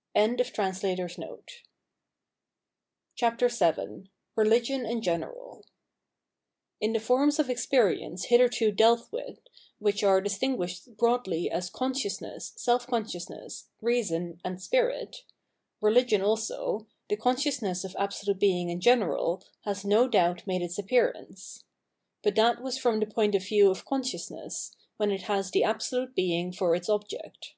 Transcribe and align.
]VII 0.14 0.36
Religion 0.36 0.90
in 4.84 5.00
General 5.00 5.64
I 5.66 5.70
N 6.84 6.92
the 6.92 7.00
forms 7.00 7.38
of 7.38 7.48
experience 7.48 8.24
hitherto 8.26 8.70
dealt 8.70 9.10
with— 9.10 9.40
which 9.78 10.04
are 10.04 10.20
distinguished 10.20 10.94
broadly 10.98 11.50
as 11.50 11.70
Consciousness, 11.70 12.52
Self 12.58 12.86
consciousness, 12.86 13.70
Reason, 13.80 14.38
and 14.44 14.60
Spirit— 14.60 15.22
^Religion 15.82 16.22
also, 16.22 16.86
the 17.08 17.16
consciousness 17.16 17.82
of 17.82 17.96
Absolute 17.98 18.38
Being 18.38 18.68
in 18.68 18.82
general, 18.82 19.42
has 19.62 19.86
no 19.86 20.06
doubt 20.06 20.46
made 20.46 20.60
its 20.60 20.78
appearance. 20.78 21.64
But 22.22 22.34
that 22.34 22.62
was 22.62 22.76
from 22.76 23.00
the 23.00 23.06
point 23.06 23.34
of 23.34 23.42
view 23.42 23.70
of 23.70 23.86
consciousness, 23.86 24.76
when 24.98 25.10
it 25.10 25.22
has 25.22 25.50
the 25.50 25.64
Absolute 25.64 26.14
Being 26.14 26.52
for 26.52 26.74
its 26.74 26.90
object. 26.90 27.54